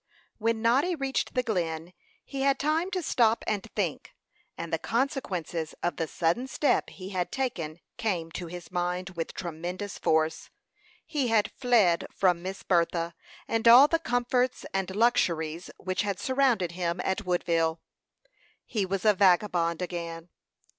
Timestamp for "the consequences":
4.73-5.75